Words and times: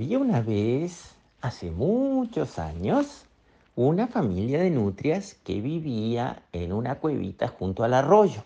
Había 0.00 0.18
una 0.18 0.40
vez, 0.40 1.14
hace 1.42 1.70
muchos 1.70 2.58
años, 2.58 3.26
una 3.76 4.06
familia 4.06 4.62
de 4.62 4.70
nutrias 4.70 5.34
que 5.44 5.60
vivía 5.60 6.42
en 6.52 6.72
una 6.72 6.94
cuevita 6.94 7.48
junto 7.48 7.84
al 7.84 7.92
arroyo. 7.92 8.42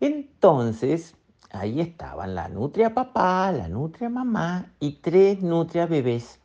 Entonces, 0.00 1.14
ahí 1.50 1.80
estaban 1.80 2.34
la 2.34 2.50
nutria 2.50 2.92
papá, 2.92 3.52
la 3.52 3.68
nutria 3.68 4.10
mamá 4.10 4.70
y 4.80 4.96
tres 5.00 5.40
nutrias 5.40 5.88
bebés, 5.88 6.40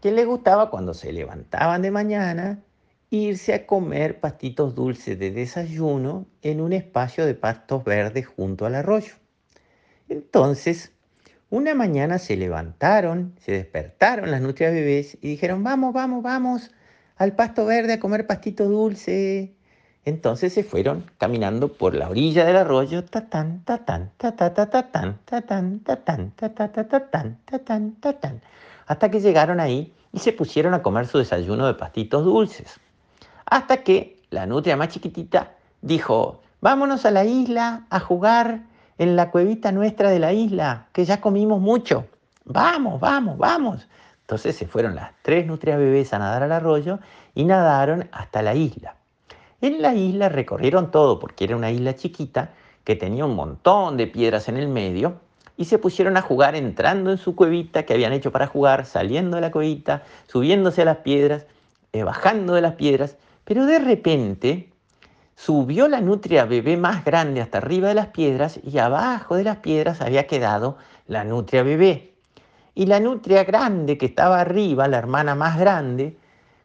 que 0.00 0.10
les 0.10 0.26
gustaba 0.26 0.70
cuando 0.70 0.94
se 0.94 1.12
levantaban 1.12 1.82
de 1.82 1.90
mañana 1.90 2.62
irse 3.10 3.52
a 3.52 3.66
comer 3.66 4.20
pastitos 4.20 4.74
dulces 4.74 5.18
de 5.18 5.32
desayuno 5.32 6.24
en 6.40 6.62
un 6.62 6.72
espacio 6.72 7.26
de 7.26 7.34
pastos 7.34 7.84
verdes 7.84 8.26
junto 8.26 8.64
al 8.64 8.74
arroyo. 8.74 9.12
Entonces, 10.08 10.92
una 11.52 11.74
mañana 11.74 12.18
se 12.18 12.34
levantaron, 12.34 13.34
se 13.38 13.52
despertaron 13.52 14.30
las 14.30 14.40
nutrias 14.40 14.72
bebés 14.72 15.18
y 15.20 15.28
dijeron, 15.28 15.62
vamos, 15.62 15.92
vamos, 15.92 16.22
vamos 16.22 16.70
al 17.18 17.36
pasto 17.36 17.66
verde 17.66 17.92
a 17.92 18.00
comer 18.00 18.26
pastito 18.26 18.64
dulce. 18.64 19.52
Entonces 20.06 20.54
se 20.54 20.64
fueron 20.64 21.10
caminando 21.18 21.74
por 21.74 21.94
la 21.94 22.08
orilla 22.08 22.46
del 22.46 22.56
arroyo, 22.56 23.04
hasta 28.86 29.10
que 29.10 29.20
llegaron 29.20 29.60
ahí 29.60 29.92
y 30.10 30.20
se 30.20 30.32
pusieron 30.32 30.72
a 30.72 30.80
comer 30.80 31.06
su 31.06 31.18
desayuno 31.18 31.66
de 31.66 31.74
pastitos 31.74 32.24
dulces. 32.24 32.80
Hasta 33.44 33.84
que 33.84 34.22
la 34.30 34.46
nutria 34.46 34.78
más 34.78 34.88
chiquitita 34.88 35.52
dijo, 35.82 36.40
vámonos 36.62 37.04
a 37.04 37.10
la 37.10 37.26
isla 37.26 37.84
a 37.90 38.00
jugar 38.00 38.71
en 39.02 39.16
la 39.16 39.32
cuevita 39.32 39.72
nuestra 39.72 40.10
de 40.10 40.20
la 40.20 40.32
isla, 40.32 40.86
que 40.92 41.04
ya 41.04 41.20
comimos 41.20 41.60
mucho. 41.60 42.06
Vamos, 42.44 43.00
vamos, 43.00 43.36
vamos. 43.36 43.88
Entonces 44.20 44.54
se 44.54 44.68
fueron 44.68 44.94
las 44.94 45.10
tres 45.22 45.44
nutrias 45.44 45.76
bebés 45.76 46.12
a 46.12 46.20
nadar 46.20 46.44
al 46.44 46.52
arroyo 46.52 47.00
y 47.34 47.44
nadaron 47.44 48.08
hasta 48.12 48.42
la 48.42 48.54
isla. 48.54 48.94
En 49.60 49.82
la 49.82 49.92
isla 49.94 50.28
recorrieron 50.28 50.92
todo 50.92 51.18
porque 51.18 51.42
era 51.44 51.56
una 51.56 51.72
isla 51.72 51.96
chiquita 51.96 52.50
que 52.84 52.94
tenía 52.94 53.24
un 53.24 53.34
montón 53.34 53.96
de 53.96 54.06
piedras 54.06 54.48
en 54.48 54.56
el 54.56 54.68
medio 54.68 55.16
y 55.56 55.64
se 55.64 55.78
pusieron 55.78 56.16
a 56.16 56.22
jugar 56.22 56.54
entrando 56.54 57.10
en 57.10 57.18
su 57.18 57.34
cuevita 57.34 57.84
que 57.84 57.94
habían 57.94 58.12
hecho 58.12 58.30
para 58.30 58.46
jugar, 58.46 58.86
saliendo 58.86 59.34
de 59.34 59.40
la 59.40 59.50
cuevita, 59.50 60.04
subiéndose 60.28 60.82
a 60.82 60.84
las 60.84 60.98
piedras, 60.98 61.46
eh, 61.92 62.04
bajando 62.04 62.54
de 62.54 62.60
las 62.60 62.76
piedras, 62.76 63.16
pero 63.44 63.66
de 63.66 63.80
repente 63.80 64.71
Subió 65.44 65.88
la 65.88 66.00
nutria 66.00 66.44
bebé 66.44 66.76
más 66.76 67.04
grande 67.04 67.40
hasta 67.40 67.58
arriba 67.58 67.88
de 67.88 67.94
las 67.94 68.06
piedras 68.06 68.60
y 68.62 68.78
abajo 68.78 69.34
de 69.34 69.42
las 69.42 69.56
piedras 69.56 70.00
había 70.00 70.28
quedado 70.28 70.76
la 71.08 71.24
nutria 71.24 71.64
bebé. 71.64 72.14
Y 72.76 72.86
la 72.86 73.00
nutria 73.00 73.42
grande 73.42 73.98
que 73.98 74.06
estaba 74.06 74.40
arriba, 74.40 74.86
la 74.86 74.98
hermana 74.98 75.34
más 75.34 75.58
grande, 75.58 76.16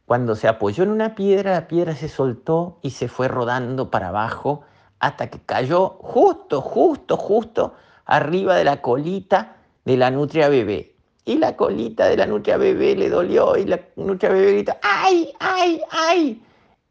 cuando 0.05 0.35
se 0.35 0.47
apoyó 0.47 0.83
en 0.83 0.91
una 0.91 1.15
piedra, 1.15 1.53
la 1.53 1.67
piedra 1.67 1.95
se 1.95 2.07
soltó 2.07 2.77
y 2.83 2.91
se 2.91 3.07
fue 3.07 3.27
rodando 3.27 3.89
para 3.89 4.09
abajo 4.09 4.61
hasta 4.99 5.31
que 5.31 5.39
cayó 5.39 5.97
justo, 5.99 6.61
justo, 6.61 7.17
justo 7.17 7.73
arriba 8.05 8.57
de 8.57 8.63
la 8.63 8.79
colita 8.83 9.55
de 9.85 9.97
la 9.97 10.11
nutria 10.11 10.49
bebé. 10.49 10.93
Y 11.25 11.39
la 11.39 11.55
colita 11.55 12.05
de 12.05 12.17
la 12.17 12.27
nutria 12.27 12.57
bebé 12.57 12.95
le 12.95 13.09
dolió 13.09 13.57
y 13.57 13.65
la 13.65 13.79
nutria 13.95 14.29
bebé 14.29 14.51
grita, 14.51 14.77
¡ay, 14.83 15.33
ay, 15.39 15.81
ay! 15.89 16.43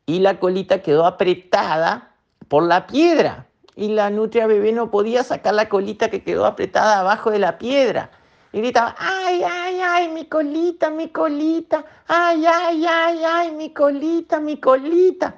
Y 0.07 0.21
la 0.21 0.39
colita 0.39 0.83
quedó 0.83 1.05
apretada 1.05 2.12
por 2.49 2.62
la 2.62 2.87
piedra. 2.87 3.47
Y 3.75 3.89
la 3.89 4.09
nutria 4.09 4.47
bebé 4.47 4.73
no 4.73 4.91
podía 4.91 5.23
sacar 5.23 5.55
la 5.55 5.69
colita 5.69 6.09
que 6.09 6.23
quedó 6.23 6.47
apretada 6.47 7.01
abajo 7.01 7.31
de 7.31 7.41
la 7.41 7.59
piedra. 7.59 8.11
Y 8.53 8.61
gritaba, 8.61 8.95
ay, 8.98 9.43
ay, 9.43 9.81
ay, 9.83 10.09
mi 10.09 10.25
colita, 10.25 10.89
mi 10.89 11.09
colita, 11.09 11.85
ay, 12.07 12.47
ay, 12.47 12.87
ay, 12.87 13.23
ay, 13.23 13.53
mi 13.53 13.75
colita, 13.75 14.41
mi 14.41 14.59
colita. 14.59 15.35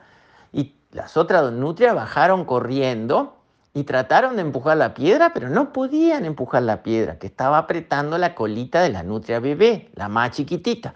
Y 0.53 0.75
las 0.93 1.17
otras 1.17 1.51
nutrias 1.51 1.97
bajaron 1.97 2.45
corriendo 2.45 3.39
y 3.75 3.83
trataron 3.85 4.37
de 4.37 4.43
empujar 4.43 4.77
la 4.77 4.95
piedra, 4.95 5.33
pero 5.35 5.49
no 5.49 5.73
podían 5.73 6.25
empujar 6.25 6.63
la 6.63 6.83
piedra, 6.83 7.19
que 7.19 7.27
estaba 7.27 7.59
apretando 7.59 8.19
la 8.19 8.35
colita 8.37 8.83
de 8.83 8.91
la 8.91 9.03
nutria 9.03 9.41
bebé, 9.41 9.91
la 9.95 10.09
más 10.09 10.33
chiquitita. 10.33 10.95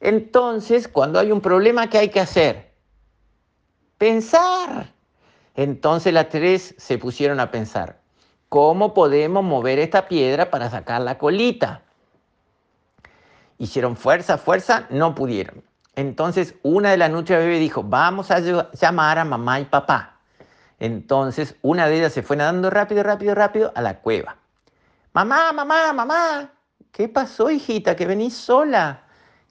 Entonces, 0.00 0.88
cuando 0.88 1.18
hay 1.18 1.32
un 1.32 1.40
problema, 1.40 1.88
¿qué 1.88 1.98
hay 1.98 2.08
que 2.10 2.20
hacer? 2.20 2.65
Pensar. 3.98 4.92
Entonces 5.54 6.12
las 6.12 6.28
tres 6.28 6.74
se 6.78 6.98
pusieron 6.98 7.40
a 7.40 7.50
pensar, 7.50 8.00
¿cómo 8.48 8.92
podemos 8.92 9.42
mover 9.42 9.78
esta 9.78 10.06
piedra 10.06 10.50
para 10.50 10.70
sacar 10.70 11.00
la 11.00 11.16
colita? 11.18 11.82
Hicieron 13.58 13.96
fuerza, 13.96 14.36
fuerza, 14.36 14.86
no 14.90 15.14
pudieron. 15.14 15.64
Entonces 15.94 16.54
una 16.62 16.90
de 16.90 16.98
las 16.98 17.10
nutrias 17.10 17.40
bebé 17.40 17.58
dijo, 17.58 17.82
vamos 17.82 18.30
a 18.30 18.40
llamar 18.74 19.18
a 19.18 19.24
mamá 19.24 19.60
y 19.60 19.64
papá. 19.64 20.20
Entonces 20.78 21.56
una 21.62 21.88
de 21.88 21.96
ellas 21.96 22.12
se 22.12 22.22
fue 22.22 22.36
nadando 22.36 22.68
rápido, 22.68 23.02
rápido, 23.02 23.34
rápido 23.34 23.72
a 23.74 23.80
la 23.80 24.00
cueva. 24.00 24.36
Mamá, 25.14 25.54
mamá, 25.54 25.94
mamá, 25.94 26.52
¿qué 26.92 27.08
pasó, 27.08 27.50
hijita? 27.50 27.96
Que 27.96 28.04
venís 28.04 28.36
sola, 28.36 29.04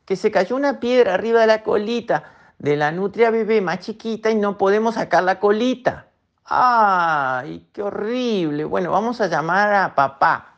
que 0.06 0.16
se 0.16 0.30
cayó 0.30 0.56
una 0.56 0.80
piedra 0.80 1.16
arriba 1.16 1.42
de 1.42 1.48
la 1.48 1.64
colita 1.64 2.35
de 2.60 2.76
la 2.78 2.92
nutria 2.92 3.32
bebé 3.32 3.62
más 3.62 3.80
chiquita 3.80 4.32
y 4.32 4.36
no 4.36 4.58
podemos 4.58 4.96
sacar 4.96 5.24
la 5.24 5.40
colita. 5.40 6.08
¡Ay, 6.46 7.68
qué 7.74 7.82
horrible! 7.82 8.66
Bueno, 8.66 8.92
vamos 8.92 9.20
a 9.22 9.28
llamar 9.28 9.74
a 9.74 9.96
papá. 9.96 10.56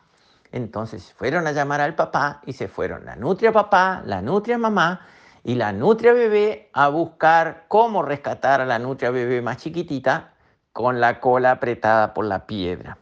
Entonces 0.52 1.14
fueron 1.14 1.48
a 1.48 1.52
llamar 1.52 1.82
al 1.82 1.96
papá 1.96 2.42
y 2.46 2.54
se 2.54 2.68
fueron 2.68 3.06
la 3.06 3.16
nutria 3.16 3.52
papá, 3.52 4.02
la 4.06 4.22
nutria 4.22 4.58
mamá 4.58 5.02
y 5.44 5.56
la 5.56 5.72
nutria 5.72 6.14
bebé 6.14 6.70
a 6.74 6.88
buscar 6.88 7.66
cómo 7.68 8.02
rescatar 8.04 8.62
a 8.62 8.66
la 8.66 8.80
nutria 8.80 9.12
bebé 9.12 9.42
más 9.42 9.58
chiquitita 9.58 10.34
con 10.72 11.00
la 11.00 11.20
cola 11.20 11.52
apretada 11.52 12.14
por 12.14 12.26
la 12.26 12.46
piedra. 12.46 12.98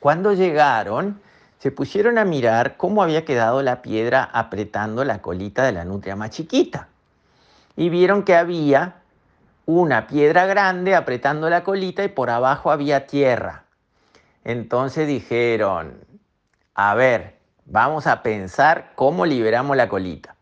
Cuando 0.00 0.32
llegaron, 0.32 1.20
se 1.58 1.70
pusieron 1.70 2.18
a 2.18 2.24
mirar 2.24 2.76
cómo 2.76 3.02
había 3.02 3.24
quedado 3.24 3.62
la 3.62 3.80
piedra 3.82 4.28
apretando 4.32 5.04
la 5.04 5.22
colita 5.22 5.62
de 5.64 5.72
la 5.72 5.84
nutria 5.84 6.16
más 6.16 6.30
chiquita 6.30 6.88
y 7.76 7.88
vieron 7.88 8.22
que 8.22 8.36
había 8.36 8.96
una 9.66 10.06
piedra 10.06 10.46
grande 10.46 10.94
apretando 10.94 11.48
la 11.48 11.64
colita 11.64 12.04
y 12.04 12.08
por 12.08 12.30
abajo 12.30 12.70
había 12.70 13.06
tierra. 13.06 13.64
Entonces 14.44 15.08
dijeron, 15.08 15.98
a 16.74 16.94
ver, 16.94 17.38
vamos 17.64 18.06
a 18.06 18.22
pensar 18.22 18.92
cómo 18.94 19.24
liberamos 19.26 19.76
la 19.76 19.88
colita. 19.88 20.36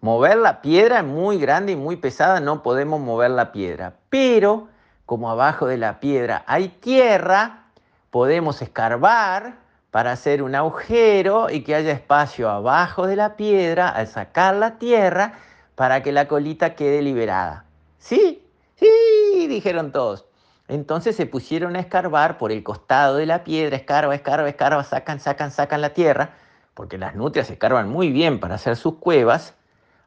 Mover 0.00 0.36
la 0.36 0.60
piedra 0.60 0.98
es 0.98 1.04
muy 1.04 1.38
grande 1.38 1.72
y 1.72 1.76
muy 1.76 1.96
pesada, 1.96 2.40
no 2.40 2.62
podemos 2.62 3.00
mover 3.00 3.30
la 3.30 3.50
piedra. 3.50 3.94
Pero 4.10 4.68
como 5.06 5.30
abajo 5.30 5.66
de 5.66 5.78
la 5.78 5.98
piedra 5.98 6.44
hay 6.46 6.68
tierra, 6.68 7.64
podemos 8.10 8.62
escarbar 8.62 9.54
para 9.90 10.12
hacer 10.12 10.42
un 10.42 10.54
agujero 10.54 11.48
y 11.50 11.64
que 11.64 11.74
haya 11.74 11.92
espacio 11.92 12.50
abajo 12.50 13.06
de 13.06 13.16
la 13.16 13.34
piedra 13.36 13.88
al 13.88 14.06
sacar 14.06 14.54
la 14.54 14.78
tierra 14.78 15.32
para 15.78 16.02
que 16.02 16.10
la 16.10 16.26
colita 16.26 16.74
quede 16.74 17.02
liberada. 17.02 17.64
Sí, 17.98 18.44
sí, 18.74 19.46
dijeron 19.46 19.92
todos. 19.92 20.24
Entonces 20.66 21.14
se 21.14 21.24
pusieron 21.24 21.76
a 21.76 21.78
escarbar 21.78 22.36
por 22.36 22.50
el 22.50 22.64
costado 22.64 23.18
de 23.18 23.26
la 23.26 23.44
piedra, 23.44 23.76
escarba, 23.76 24.12
escarba, 24.16 24.48
escarba, 24.48 24.82
sacan, 24.82 25.20
sacan, 25.20 25.52
sacan 25.52 25.80
la 25.80 25.90
tierra, 25.90 26.30
porque 26.74 26.98
las 26.98 27.14
nutrias 27.14 27.48
escarban 27.48 27.88
muy 27.88 28.10
bien 28.10 28.40
para 28.40 28.56
hacer 28.56 28.74
sus 28.74 28.96
cuevas, 28.96 29.54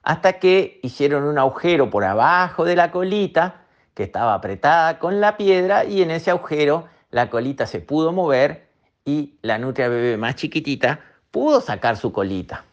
hasta 0.03 0.39
que 0.39 0.81
hicieron 0.83 1.23
un 1.23 1.39
agujero 1.39 1.89
por 1.89 2.03
abajo 2.03 2.65
de 2.65 2.75
la 2.75 2.91
colita, 2.91 3.61
que 3.93 4.03
estaba 4.03 4.33
apretada 4.33 4.99
con 4.99 5.21
la 5.21 5.37
piedra, 5.37 5.85
y 5.85 6.01
en 6.01 6.11
ese 6.11 6.31
agujero 6.31 6.89
la 7.11 7.29
colita 7.29 7.65
se 7.65 7.79
pudo 7.79 8.11
mover 8.11 8.67
y 9.05 9.37
la 9.41 9.57
nutria 9.57 9.87
bebé 9.87 10.17
más 10.17 10.35
chiquitita 10.35 10.99
pudo 11.31 11.61
sacar 11.61 11.95
su 11.95 12.11
colita. 12.11 12.65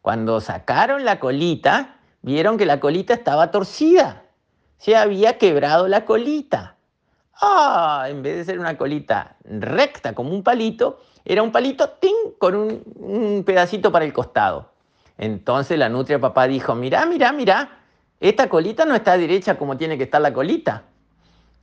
Cuando 0.00 0.40
sacaron 0.40 1.04
la 1.04 1.20
colita, 1.20 1.96
vieron 2.22 2.58
que 2.58 2.66
la 2.66 2.80
colita 2.80 3.14
estaba 3.14 3.50
torcida. 3.50 4.24
Se 4.78 4.96
había 4.96 5.38
quebrado 5.38 5.88
la 5.88 6.04
colita. 6.04 6.76
Ah, 7.40 8.06
en 8.08 8.22
vez 8.22 8.36
de 8.36 8.44
ser 8.44 8.58
una 8.58 8.76
colita 8.76 9.36
recta 9.44 10.14
como 10.14 10.30
un 10.30 10.42
palito, 10.42 11.00
era 11.24 11.42
un 11.42 11.52
palito 11.52 11.98
con 12.38 12.54
un, 12.54 12.82
un, 12.96 13.44
pedacito 13.44 13.90
para 13.90 14.04
el 14.04 14.12
costado. 14.12 14.70
Entonces 15.16 15.78
la 15.78 15.88
nutria 15.88 16.18
papá 16.18 16.46
dijo, 16.46 16.74
mira, 16.74 17.04
mira, 17.06 17.32
mira, 17.32 17.80
esta 18.20 18.48
colita 18.48 18.84
no 18.84 18.94
está 18.94 19.16
derecha 19.16 19.56
como 19.56 19.76
tiene 19.76 19.96
que 19.96 20.04
estar 20.04 20.20
la 20.20 20.32
colita. 20.32 20.84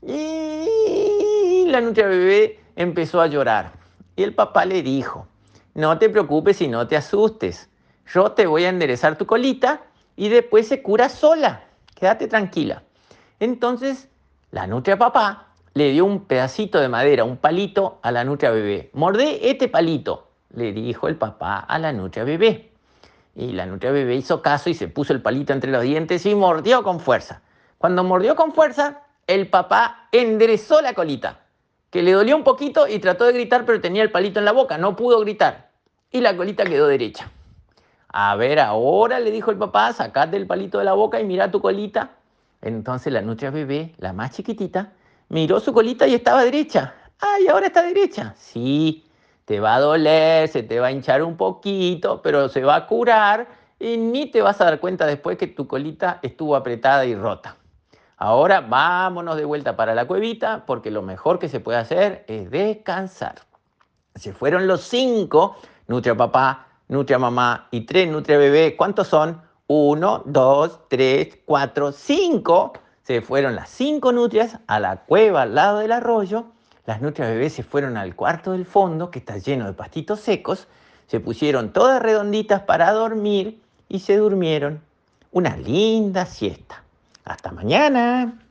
Y 0.02 1.66
la 1.68 1.82
nutria 1.82 2.08
bebé 2.08 2.60
empezó 2.76 3.22
a 3.22 3.28
llorar. 3.28 3.74
Y 4.16 4.24
el 4.24 4.34
papá 4.34 4.66
le 4.66 4.82
dijo, 4.82 5.28
no 5.74 5.98
te 6.00 6.10
preocupes 6.10 6.62
y 6.62 6.68
no 6.68 6.88
te 6.88 6.98
asustes. 6.98 7.70
Yo 8.14 8.32
te 8.32 8.48
voy 8.48 8.64
a 8.66 8.70
enderezar 8.70 9.18
tu 9.18 9.26
colita 9.26 9.82
y 10.18 10.28
después 10.28 10.68
se 10.68 10.82
cura 10.82 11.08
sola. 11.08 11.64
Quédate 11.96 12.28
tranquila. 12.28 12.84
Entonces, 13.40 14.10
la 14.52 14.68
nutria 14.68 14.98
papá 14.98 15.48
le 15.74 15.92
dio 15.92 16.04
un 16.04 16.26
pedacito 16.26 16.80
de 16.80 16.90
madera, 16.90 17.24
un 17.24 17.38
palito 17.38 18.00
a 18.02 18.12
la 18.12 18.24
nutria 18.24 18.50
bebé. 18.50 18.90
Mordé 18.94 19.50
este 19.50 19.70
palito. 19.70 20.28
le 20.54 20.74
dijo 20.74 21.08
el 21.08 21.16
papá 21.18 21.60
a 21.60 21.78
la 21.78 21.94
nutria 21.94 22.24
bebé. 22.24 22.72
Y 23.36 23.52
la 23.52 23.68
nutria 23.68 23.92
bebé 23.92 24.16
hizo 24.16 24.42
caso 24.42 24.70
y 24.70 24.74
se 24.74 24.88
puso 24.88 25.14
el 25.14 25.22
palito 25.22 25.54
entre 25.54 25.72
los 25.72 25.84
dientes 25.84 26.26
y 26.26 26.34
mordió 26.34 26.82
con 26.82 27.00
fuerza. 27.00 27.42
Cuando 27.78 28.04
mordió 28.04 28.36
con 28.36 28.54
fuerza, 28.54 29.04
el 29.28 29.48
papá 29.50 30.08
enderezó 30.12 30.82
la 30.82 30.94
colita, 30.94 31.42
que 31.92 32.02
le 32.02 32.14
dolió 32.14 32.36
un 32.36 32.44
poquito 32.44 32.88
y 32.88 32.98
trató 32.98 33.26
de 33.26 33.34
gritar, 33.34 33.66
pero 33.66 33.80
tenía 33.80 34.02
el 34.02 34.10
palito 34.10 34.40
en 34.40 34.46
la 34.46 34.54
boca, 34.54 34.80
no 34.80 34.96
pudo 34.96 35.20
gritar. 35.20 35.70
Y 36.12 36.22
la 36.22 36.36
colita 36.36 36.64
quedó 36.64 36.88
derecha. 36.88 37.30
A 38.20 38.36
ver, 38.36 38.60
ahora 38.60 39.20
le 39.20 39.30
dijo 39.30 39.52
el 39.52 39.60
papá, 39.60 39.94
sacate 39.94 40.38
el 40.38 40.48
palito 40.48 40.80
de 40.80 40.86
la 40.86 40.94
boca 40.94 41.20
y 41.20 41.24
mira 41.24 41.52
tu 41.52 41.62
colita. 41.62 42.14
Entonces 42.64 43.14
la 43.14 43.22
nutria 43.22 43.52
bebé, 43.52 43.94
la 44.00 44.12
más 44.12 44.32
chiquitita, 44.32 44.94
miró 45.30 45.60
su 45.60 45.72
colita 45.72 46.08
y 46.08 46.16
estaba 46.16 46.44
derecha. 46.44 46.96
¡Ay, 47.20 47.48
ahora 47.48 47.68
está 47.68 47.84
derecha! 47.84 48.34
Sí, 48.36 49.06
te 49.46 49.60
va 49.60 49.76
a 49.76 49.80
doler, 49.80 50.48
se 50.48 50.64
te 50.64 50.80
va 50.80 50.88
a 50.88 50.92
hinchar 50.92 51.22
un 51.22 51.38
poquito, 51.38 52.24
pero 52.24 52.50
se 52.50 52.64
va 52.64 52.78
a 52.78 52.88
curar 52.88 53.50
y 53.78 53.98
ni 53.98 54.26
te 54.32 54.42
vas 54.42 54.60
a 54.62 54.66
dar 54.66 54.80
cuenta 54.80 55.06
después 55.06 55.38
que 55.38 55.46
tu 55.46 55.68
colita 55.68 56.18
estuvo 56.24 56.56
apretada 56.56 57.06
y 57.06 57.14
rota. 57.14 57.58
Ahora 58.18 58.62
vámonos 58.62 59.38
de 59.38 59.46
vuelta 59.46 59.76
para 59.76 59.94
la 59.94 60.08
cuevita 60.08 60.64
porque 60.66 60.90
lo 60.90 61.04
mejor 61.04 61.38
que 61.38 61.50
se 61.50 61.60
puede 61.60 61.78
hacer 61.78 62.26
es 62.28 62.50
descansar. 62.50 63.36
Se 64.16 64.34
fueron 64.34 64.66
los 64.66 64.82
cinco, 64.82 65.58
nutria 65.86 66.18
papá, 66.18 66.67
nutria 66.88 67.20
mamá 67.20 67.68
y 67.72 67.82
tres 67.82 68.10
nutria 68.10 68.38
bebé. 68.38 68.76
¿Cuántos 68.76 69.08
son? 69.08 69.42
Uno, 69.68 70.24
dos, 70.26 70.80
tres, 70.88 71.40
cuatro, 71.46 71.92
cinco. 71.92 72.74
Se 73.04 73.22
fueron 73.22 73.56
las 73.56 73.70
cinco 73.70 74.12
nutrias 74.12 74.60
a 74.68 74.80
la 74.80 74.98
cueva 74.98 75.44
al 75.44 75.56
lado 75.56 75.80
del 75.80 75.92
arroyo. 75.92 76.46
Las 76.86 77.02
nutrias 77.02 77.30
bebés 77.30 77.54
se 77.54 77.64
fueron 77.64 77.98
al 77.98 78.16
cuarto 78.16 78.54
del 78.54 78.66
fondo, 78.66 79.12
que 79.12 79.20
está 79.20 79.38
lleno 79.38 79.66
de 79.66 79.74
pastitos 79.74 80.22
secos. 80.22 80.68
Se 81.08 81.20
pusieron 81.20 81.74
todas 81.74 82.02
redonditas 82.02 82.62
para 82.62 82.92
dormir 82.92 83.62
y 83.90 84.00
se 84.00 84.18
durmieron. 84.18 84.82
Una 85.32 85.56
linda 85.58 86.26
siesta. 86.26 86.84
Hasta 87.26 87.52
mañana. 87.52 88.47